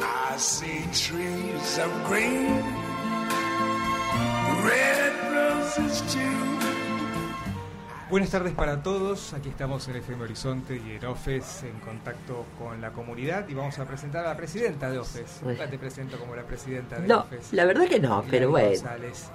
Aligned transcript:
I 0.00 0.36
see 0.38 0.84
trees 0.92 1.78
of 1.78 1.90
green, 2.08 2.62
red 4.64 5.12
roses 5.32 6.02
too. 6.12 6.20
Buenas 8.10 8.30
tardes 8.30 8.54
para 8.54 8.82
todos, 8.82 9.34
aquí 9.34 9.50
estamos 9.50 9.86
en 9.88 9.96
FM 9.96 10.22
Horizonte 10.24 10.76
y 10.76 10.92
en 10.92 11.04
OFES 11.04 11.64
en 11.64 11.78
contacto 11.80 12.46
con 12.58 12.80
la 12.80 12.90
comunidad 12.92 13.46
y 13.48 13.54
vamos 13.54 13.78
a 13.78 13.84
presentar 13.84 14.24
a 14.24 14.28
la 14.30 14.36
presidenta 14.36 14.88
de 14.90 14.98
OFES. 14.98 15.40
Nunca 15.42 15.68
te 15.68 15.78
presento 15.78 16.18
como 16.18 16.34
la 16.34 16.42
presidenta 16.44 16.98
de 16.98 17.06
No, 17.06 17.18
OFES. 17.20 17.52
la 17.52 17.64
verdad 17.66 17.86
que 17.86 18.00
no, 18.00 18.14
Hilary 18.20 18.30
pero 18.30 18.50
bueno. 18.50 18.68
González. 18.68 19.28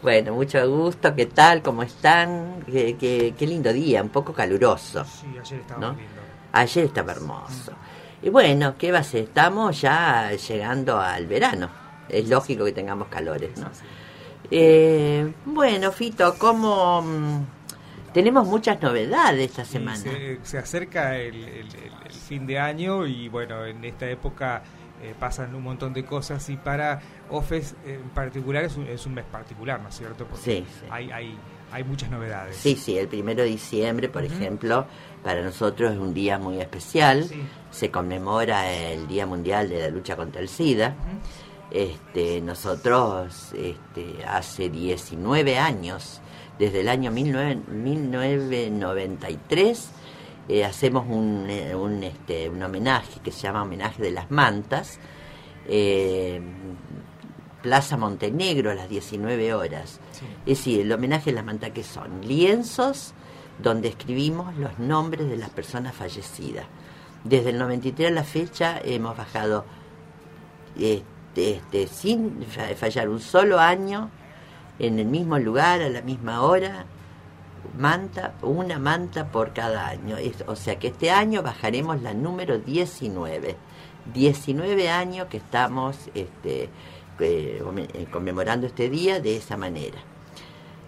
Bueno, 0.00 0.32
mucho 0.34 0.66
gusto, 0.70 1.14
¿qué 1.14 1.26
tal? 1.26 1.62
¿Cómo 1.62 1.82
están? 1.82 2.62
Qué, 2.66 2.96
qué- 2.96 3.34
qué 3.36 3.46
lindo 3.46 3.72
día, 3.72 4.02
un 4.02 4.08
poco 4.10 4.32
caluroso. 4.32 5.04
Sí, 5.04 5.26
ayer 5.38 5.60
estaba 5.60 5.80
¿No? 5.80 5.92
muy 5.92 6.02
lindo. 6.02 6.20
Ayer 6.52 6.84
estaba 6.84 7.12
hermoso. 7.12 7.72
Y 8.24 8.30
bueno, 8.30 8.74
¿qué 8.78 8.90
va 8.90 8.98
a 9.00 9.04
ser? 9.04 9.24
Estamos 9.24 9.80
ya 9.82 10.32
llegando 10.32 10.98
al 10.98 11.26
verano. 11.26 11.68
Es 12.08 12.28
lógico 12.28 12.64
que 12.64 12.72
tengamos 12.72 13.08
calores, 13.08 13.56
¿no? 13.58 13.68
Eh, 14.50 15.32
bueno, 15.44 15.92
Fito, 15.92 16.34
¿cómo...? 16.38 17.02
mm, 17.02 17.44
Tenemos 18.14 18.46
muchas 18.46 18.80
novedades 18.80 19.50
esta 19.50 19.64
semana. 19.64 19.96
se, 19.96 20.38
se 20.42 20.58
acerca 20.58 21.16
el, 21.18 21.34
el- 21.34 21.44
el- 21.66 21.92
el 22.06 22.12
fin 22.12 22.46
de 22.46 22.58
año 22.58 23.06
y 23.06 23.28
bueno, 23.28 23.64
en 23.66 23.84
esta 23.84 24.08
época 24.08 24.62
eh, 25.02 25.14
pasan 25.18 25.54
un 25.54 25.62
montón 25.64 25.92
de 25.92 26.04
cosas 26.04 26.48
y 26.48 26.56
para 26.56 27.00
OFES 27.28 27.74
en 27.84 28.08
particular 28.10 28.64
es 28.64 28.76
un, 28.76 28.86
es 28.86 29.04
un 29.04 29.14
mes 29.14 29.24
particular, 29.24 29.80
¿no 29.80 29.88
es 29.88 29.96
cierto? 29.96 30.24
Porque 30.26 30.44
Sí, 30.44 30.66
sí. 30.80 30.86
Hay, 30.90 31.10
hay, 31.10 31.36
hay 31.74 31.82
muchas 31.82 32.08
novedades. 32.08 32.56
Sí, 32.56 32.76
sí, 32.76 32.96
el 32.96 33.08
primero 33.08 33.42
de 33.42 33.48
diciembre, 33.48 34.08
por 34.08 34.24
ejemplo, 34.24 34.86
para 35.24 35.42
nosotros 35.42 35.92
es 35.92 35.98
un 35.98 36.14
día 36.14 36.38
muy 36.38 36.60
especial. 36.60 37.24
Sí. 37.24 37.42
Se 37.72 37.90
conmemora 37.90 38.72
el 38.72 39.08
Día 39.08 39.26
Mundial 39.26 39.68
de 39.68 39.80
la 39.80 39.88
Lucha 39.88 40.14
contra 40.14 40.40
el 40.40 40.48
SIDA. 40.48 40.94
Este, 41.72 42.40
nosotros 42.40 43.52
este, 43.54 44.24
hace 44.24 44.70
19 44.70 45.58
años, 45.58 46.20
desde 46.60 46.82
el 46.82 46.88
año 46.88 47.10
19 47.10 47.62
1993, 47.66 49.90
eh, 50.48 50.64
hacemos 50.64 51.06
un, 51.08 51.50
eh, 51.50 51.74
un, 51.74 52.04
este, 52.04 52.48
un 52.48 52.62
homenaje 52.62 53.18
que 53.20 53.32
se 53.32 53.40
llama 53.40 53.64
Homenaje 53.64 54.00
de 54.00 54.12
las 54.12 54.30
Mantas, 54.30 55.00
eh, 55.66 56.40
Plaza 57.64 57.96
Montenegro 57.96 58.70
a 58.70 58.74
las 58.74 58.90
19 58.90 59.54
horas. 59.54 59.98
Sí. 60.12 60.26
Es 60.44 60.58
decir, 60.58 60.82
el 60.82 60.92
homenaje 60.92 61.30
de 61.30 61.36
las 61.36 61.44
mantas 61.46 61.70
que 61.70 61.82
son 61.82 62.20
lienzos 62.20 63.14
donde 63.58 63.88
escribimos 63.88 64.54
los 64.58 64.78
nombres 64.78 65.26
de 65.30 65.38
las 65.38 65.48
personas 65.48 65.94
fallecidas. 65.94 66.66
Desde 67.24 67.50
el 67.50 67.58
93 67.58 68.10
a 68.10 68.14
la 68.14 68.22
fecha 68.24 68.78
hemos 68.84 69.16
bajado 69.16 69.64
este, 70.78 71.04
este, 71.56 71.86
sin 71.86 72.44
fa- 72.44 72.74
fallar 72.76 73.08
un 73.08 73.20
solo 73.20 73.58
año 73.58 74.10
en 74.78 74.98
el 74.98 75.06
mismo 75.06 75.38
lugar, 75.38 75.80
a 75.80 75.88
la 75.88 76.02
misma 76.02 76.42
hora, 76.42 76.84
manta, 77.78 78.34
una 78.42 78.78
manta 78.78 79.28
por 79.28 79.54
cada 79.54 79.88
año. 79.88 80.18
Es- 80.18 80.44
o 80.46 80.54
sea 80.56 80.78
que 80.78 80.88
este 80.88 81.10
año 81.10 81.42
bajaremos 81.42 82.02
la 82.02 82.12
número 82.12 82.58
19. 82.58 83.56
19 84.12 84.90
años 84.90 85.28
que 85.28 85.38
estamos 85.38 85.96
este, 86.14 86.68
eh, 87.20 87.62
eh, 87.94 88.06
conmemorando 88.10 88.66
este 88.66 88.88
día 88.88 89.20
de 89.20 89.36
esa 89.36 89.56
manera. 89.56 89.98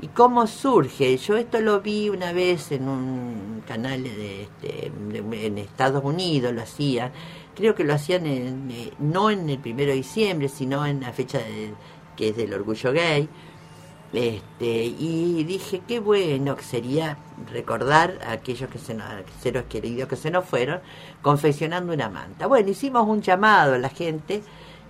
¿Y 0.01 0.09
cómo 0.09 0.47
surge? 0.47 1.17
Yo 1.17 1.37
esto 1.37 1.59
lo 1.61 1.81
vi 1.81 2.11
una 2.11 2.33
vez 2.33 2.71
en 2.73 2.89
un 2.89 3.63
canal 3.67 4.03
de, 4.05 4.43
este, 4.43 4.93
en 5.15 5.59
Estados 5.59 6.05
Unidos, 6.05 6.53
lo 6.53 6.63
hacían. 6.63 7.13
Creo 7.55 7.75
que 7.75 7.85
lo 7.85 7.95
hacían 7.95 8.27
en, 8.27 8.71
eh, 8.71 8.93
no 8.99 9.31
en 9.31 9.49
el 9.49 9.59
primero 9.59 9.91
de 9.91 9.97
diciembre, 9.97 10.49
sino 10.51 10.85
en 10.85 11.01
la 11.01 11.13
fecha 11.13 11.39
de- 11.39 11.73
que 12.15 12.29
es 12.29 12.37
del 12.37 12.53
orgullo 12.53 12.93
gay. 12.93 13.27
Este, 14.13 14.85
y 14.85 15.45
dije, 15.45 15.83
qué 15.87 15.99
bueno 16.01 16.57
que 16.57 16.63
sería 16.63 17.19
recordar 17.53 18.19
a 18.27 18.33
aquellos 18.33 18.71
que 18.71 18.79
se 18.79 18.95
nos, 18.95 19.65
queridos 19.69 20.09
que 20.09 20.17
se 20.17 20.31
nos 20.31 20.45
fueron, 20.45 20.81
confeccionando 21.23 21.93
una 21.93 22.09
manta. 22.09 22.47
Bueno, 22.47 22.71
hicimos 22.71 23.07
un 23.09 23.21
llamado 23.23 23.75
a 23.75 23.79
la 23.79 23.89
gente 23.89 24.43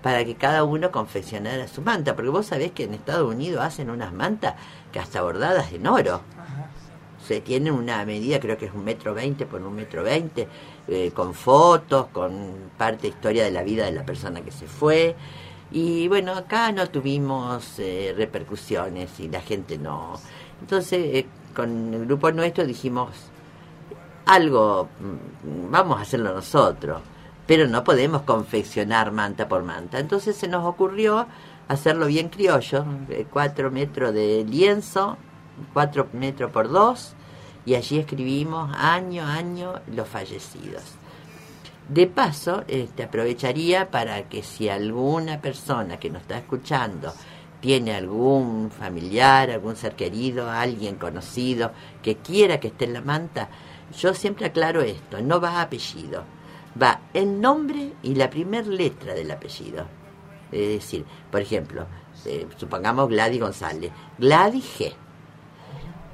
para 0.07 0.25
que 0.25 0.37
cada 0.37 0.63
uno 0.63 0.93
confeccionara 0.93 1.67
su 1.67 1.83
manta, 1.83 2.15
porque 2.15 2.31
vos 2.31 2.47
sabés 2.47 2.71
que 2.71 2.85
en 2.85 2.95
Estados 2.95 3.29
Unidos 3.29 3.65
hacen 3.65 3.91
unas 3.91 4.13
mantas 4.13 4.55
que 4.93 5.01
hasta 5.01 5.21
bordadas 5.21 5.73
en 5.73 5.85
oro. 5.85 6.21
Ajá. 6.39 6.71
Se 7.27 7.41
tienen 7.41 7.73
una 7.73 8.05
medida, 8.05 8.39
creo 8.39 8.57
que 8.57 8.67
es 8.67 8.73
un 8.73 8.85
metro 8.85 9.15
veinte 9.15 9.47
por 9.47 9.61
un 9.63 9.75
metro 9.75 10.05
veinte, 10.05 10.47
eh, 10.87 11.11
con 11.13 11.35
fotos, 11.35 12.07
con 12.13 12.71
parte 12.79 13.03
de 13.03 13.09
historia 13.09 13.43
de 13.43 13.51
la 13.51 13.65
vida 13.65 13.87
de 13.87 13.91
la 13.91 14.07
persona 14.07 14.43
que 14.43 14.53
se 14.53 14.69
fue. 14.69 15.17
Y 15.73 16.07
bueno, 16.07 16.35
acá 16.35 16.71
no 16.71 16.89
tuvimos 16.89 17.81
eh, 17.81 18.15
repercusiones 18.17 19.19
y 19.19 19.29
la 19.29 19.41
gente 19.41 19.77
no. 19.77 20.21
Entonces, 20.61 21.01
eh, 21.03 21.27
con 21.53 21.93
el 21.93 22.07
grupo 22.07 22.31
nuestro 22.31 22.65
dijimos, 22.65 23.11
algo, 24.25 24.89
mm, 25.01 25.73
vamos 25.73 25.99
a 25.99 26.03
hacerlo 26.03 26.33
nosotros, 26.33 27.03
pero 27.47 27.69
no 27.69 27.85
podemos 27.85 28.23
confeccionar 28.23 29.13
manta 29.13 29.49
por 29.49 29.63
manta. 29.63 29.99
Entonces 29.99 30.37
se 30.37 30.49
nos 30.49 30.65
ocurrió 30.65 31.27
hacerlo 31.69 32.07
bien 32.07 32.29
criollo, 32.29 32.85
eh, 33.09 33.27
cuatro 33.31 33.71
metros 33.71 34.13
de 34.13 34.45
lienzo, 34.45 35.17
cuatro 35.73 36.09
metros 36.13 36.51
por 36.51 36.69
dos, 36.69 37.15
y 37.65 37.75
allí 37.75 37.99
escribimos 37.99 38.71
año 38.77 39.25
a 39.25 39.35
año 39.35 39.75
los 39.93 40.09
fallecidos. 40.09 40.83
De 41.89 42.07
paso, 42.07 42.65
este, 42.67 43.05
aprovecharía 43.05 43.91
para 43.91 44.29
que 44.29 44.43
si 44.43 44.69
alguna 44.69 45.41
persona 45.41 45.99
que 45.99 46.11
nos 46.11 46.23
está 46.23 46.39
escuchando 46.39 47.13
tiene 47.61 47.95
algún 47.95 48.71
familiar, 48.71 49.51
algún 49.51 49.77
ser 49.77 49.95
querido, 49.95 50.51
alguien 50.51 50.97
conocido 50.97 51.73
que 52.03 52.17
quiera 52.17 52.59
que 52.59 52.69
esté 52.69 52.87
en 52.87 52.93
la 52.93 53.03
manta, 53.03 53.49
yo 53.97 54.15
siempre 54.15 54.47
aclaro 54.47 54.83
esto, 54.83 55.21
no 55.21 55.41
va 55.41 55.61
apellido, 55.61 56.25
va 56.81 57.01
el 57.15 57.41
nombre 57.41 57.93
y 58.03 58.15
la 58.15 58.31
primer 58.31 58.67
letra 58.67 59.15
del 59.15 59.31
apellido. 59.31 59.87
Es 60.53 60.69
decir, 60.69 61.05
por 61.31 61.41
ejemplo, 61.41 61.87
eh, 62.25 62.47
supongamos 62.57 63.09
Gladys 63.09 63.41
González, 63.41 63.91
Gladys 64.19 64.65
G. 64.79 64.93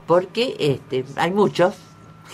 Porque 0.06 0.56
este, 0.59 1.05
hay 1.17 1.31
muchos, 1.31 1.75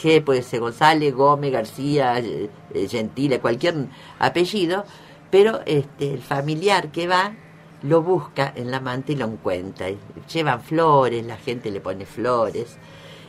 G 0.01 0.23
puede 0.23 0.43
ser 0.43 0.61
González, 0.61 1.15
Gómez, 1.15 1.53
García, 1.53 2.19
eh, 2.19 2.51
eh, 2.73 2.89
Gentile, 2.89 3.41
cualquier 3.41 3.89
apellido, 4.19 4.85
pero 5.31 5.61
este, 5.67 6.15
el 6.15 6.23
familiar 6.23 6.91
que 6.91 7.07
va 7.07 7.35
lo 7.83 8.03
busca 8.03 8.53
en 8.57 8.71
la 8.71 8.81
manta 8.81 9.13
y 9.13 9.17
lo 9.17 9.27
encuentra. 9.27 9.89
Llevan 10.33 10.63
flores, 10.63 11.25
la 11.25 11.37
gente 11.37 11.71
le 11.71 11.81
pone 11.81 12.07
flores. 12.07 12.77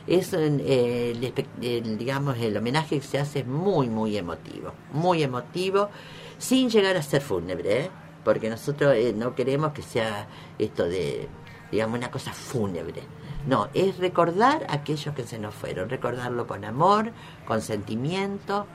Es 0.06 0.32
eh, 0.32 1.32
el 1.62 1.98
digamos, 1.98 2.38
el 2.38 2.56
homenaje 2.56 2.98
que 2.98 3.06
se 3.06 3.18
hace 3.18 3.40
es 3.40 3.46
muy, 3.46 3.88
muy 3.88 4.16
emotivo, 4.16 4.72
muy 4.92 5.22
emotivo, 5.22 5.90
sin 6.38 6.70
llegar 6.70 6.96
a 6.96 7.02
ser 7.02 7.22
fúnebre, 7.22 7.84
¿eh? 7.84 7.90
porque 8.24 8.50
nosotros 8.50 8.94
eh, 8.94 9.14
no 9.16 9.34
queremos 9.34 9.72
que 9.72 9.82
sea 9.82 10.26
esto 10.58 10.84
de, 10.84 11.28
digamos, 11.70 11.98
una 11.98 12.10
cosa 12.10 12.32
fúnebre. 12.32 13.02
No, 13.46 13.68
es 13.72 13.98
recordar 13.98 14.66
a 14.68 14.74
aquellos 14.74 15.14
que 15.14 15.26
se 15.26 15.38
nos 15.38 15.54
fueron, 15.54 15.88
recordarlo 15.88 16.46
con 16.46 16.64
amor, 16.64 17.12
con 17.46 17.62
sentimiento. 17.62 18.66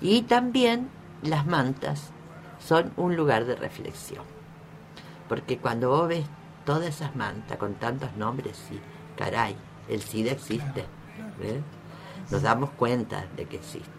Y 0.00 0.22
también 0.22 0.90
las 1.22 1.46
mantas 1.46 2.10
son 2.58 2.92
un 2.96 3.16
lugar 3.16 3.44
de 3.44 3.54
reflexión. 3.54 4.24
Porque 5.28 5.58
cuando 5.58 5.90
vos 5.90 6.08
ves 6.08 6.26
todas 6.64 6.86
esas 6.86 7.14
mantas 7.14 7.56
con 7.58 7.74
tantos 7.74 8.14
nombres, 8.16 8.56
sí, 8.68 8.80
caray, 9.16 9.56
el 9.88 10.02
SIDA 10.02 10.32
existe. 10.32 10.84
Nos 12.30 12.42
damos 12.42 12.70
cuenta 12.70 13.26
de 13.36 13.46
que 13.46 13.56
existe. 13.56 13.90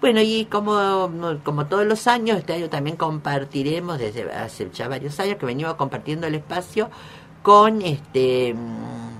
Bueno, 0.00 0.20
y 0.20 0.46
como, 0.46 1.10
como 1.44 1.66
todos 1.66 1.86
los 1.86 2.06
años, 2.06 2.38
este 2.38 2.54
año 2.54 2.68
también 2.68 2.96
compartiremos, 2.96 3.98
desde 3.98 4.30
hace 4.32 4.68
ya 4.70 4.88
varios 4.88 5.18
años 5.18 5.36
que 5.38 5.46
venimos 5.46 5.74
compartiendo 5.74 6.26
el 6.26 6.34
espacio 6.34 6.90
con 7.42 7.82
este 7.82 8.54
mm, 8.54 9.14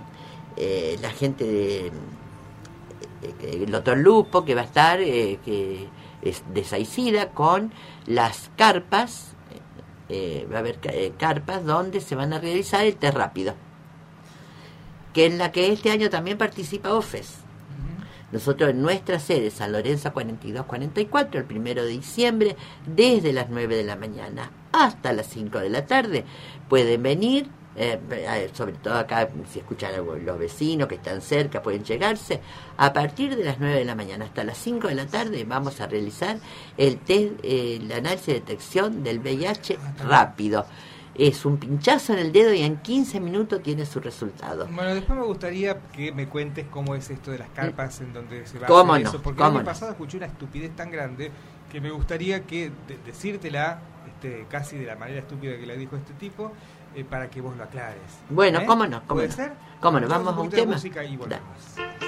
eh, 0.57 0.99
la 1.01 1.11
gente 1.11 1.45
de 1.45 1.87
eh, 1.87 3.63
el 3.65 3.71
doctor 3.71 3.99
Lupo 3.99 4.45
que 4.45 4.55
va 4.55 4.63
a 4.63 4.65
estar 4.65 5.01
eh, 5.01 5.39
que 5.45 5.89
es 6.23 6.43
de 6.53 6.65
Saicida 6.65 7.31
con 7.31 7.73
las 8.07 8.51
carpas 8.57 9.35
eh, 10.09 10.47
va 10.53 10.57
a 10.57 10.59
haber 10.61 10.79
eh, 10.85 11.13
carpas 11.19 11.65
donde 11.65 12.01
se 12.01 12.15
van 12.15 12.33
a 12.33 12.39
realizar 12.39 12.85
el 12.85 12.97
test 12.97 13.17
rápido 13.17 13.55
que 15.15 15.25
en 15.25 15.39
la 15.39 15.51
que 15.51 15.73
este 15.73 15.91
año 15.91 16.11
también 16.11 16.37
participa 16.37 16.93
OFES 16.93 17.45
nosotros 18.35 18.71
en 18.71 18.83
nuestra 18.83 19.21
sede, 19.21 19.49
San 19.53 19.71
Lorenzo 19.71 20.13
4244, 20.13 21.41
el 21.41 21.47
primero 21.47 21.85
de 21.85 21.91
diciembre, 21.91 22.57
desde 22.85 23.33
las 23.33 23.49
9 23.49 23.77
de 23.77 23.85
la 23.85 23.95
mañana 23.95 24.51
hasta 24.73 25.13
las 25.13 25.29
5 25.29 25.61
de 25.61 25.71
la 25.71 25.87
tarde, 25.87 26.25
pueden 26.69 27.05
venir 27.05 27.47
eh, 27.77 27.99
eh, 28.11 28.51
sobre 28.53 28.73
todo 28.73 28.95
acá, 28.95 29.29
si 29.53 29.61
escuchan 29.61 29.93
los 30.25 30.39
vecinos 30.39 30.89
que 30.89 30.97
están 30.97 31.21
cerca, 31.21 31.63
pueden 31.63 31.85
llegarse. 31.85 32.41
A 32.77 32.93
partir 32.93 33.37
de 33.37 33.45
las 33.45 33.61
9 33.61 33.79
de 33.79 33.85
la 33.85 33.95
mañana 33.95 34.25
hasta 34.25 34.43
las 34.43 34.59
5 34.59 34.89
de 34.89 34.95
la 34.97 35.07
tarde 35.07 35.45
vamos 35.45 35.81
a 35.81 35.87
realizar 35.87 36.39
el 36.77 36.99
test, 36.99 37.35
eh, 37.45 37.79
el 37.81 37.93
análisis 37.93 38.27
de 38.27 38.35
detección 38.35 39.05
del 39.05 39.21
VIH 39.21 39.79
rápido. 40.05 40.67
Es 41.17 41.45
un 41.45 41.59
pinchazo 41.59 42.13
en 42.13 42.19
el 42.19 42.33
dedo 42.33 42.53
y 42.53 42.63
en 42.63 42.79
15 42.79 43.21
minutos 43.21 43.63
tiene 43.63 43.87
su 43.87 44.01
resultado. 44.01 44.67
Bueno, 44.71 44.95
después 44.95 45.17
me 45.19 45.25
gustaría 45.25 45.79
que 45.93 46.11
me 46.13 46.27
cuentes 46.29 46.67
cómo 46.71 46.95
es 46.97 47.09
esto 47.11 47.31
de 47.31 47.39
las 47.39 47.51
carpas 47.51 48.01
en 48.01 48.13
donde 48.13 48.45
se 48.47 48.59
va 48.59 48.67
¿Cómo 48.67 48.93
a 48.95 48.97
hacer 48.97 49.05
no? 49.05 49.11
eso, 49.11 49.23
porque 49.23 49.39
¿Cómo 49.39 49.51
el 49.51 49.57
año 49.59 49.63
no? 49.63 49.67
pasado 49.67 49.93
escuché 49.93 50.17
una 50.17 50.27
estupidez 50.27 50.75
tan 50.75 50.91
grande 50.91 51.31
que 51.71 51.81
me 51.81 51.91
gustaría 51.93 52.43
que 52.45 52.71
de- 52.89 52.99
decírtela 53.07 53.79
este, 54.09 54.47
casi 54.49 54.77
de 54.77 54.87
la 54.87 54.97
manera 54.97 55.21
estúpida 55.21 55.57
que 55.57 55.67
la 55.67 55.75
dijo 55.75 55.95
este 55.97 56.15
tipo 56.15 56.51
eh, 56.97 57.05
para 57.05 57.31
que 57.31 57.41
vos 57.41 57.57
lo 57.57 57.63
aclares. 57.63 58.01
Bueno, 58.31 58.61
¿Eh? 58.61 58.67
cómo 58.67 58.85
no, 58.87 58.99
cómo 59.07 59.15
¿Puede 59.21 59.29
no. 59.29 59.35
ser? 59.35 59.53
Cómo 59.81 60.01
no, 60.01 60.09
vamos 60.09 60.35
a 60.37 60.41
un 60.41 60.51
tema. 60.51 60.73
música 60.73 61.05
y 61.05 61.13
Da. 61.13 61.19
volvemos. 61.19 62.04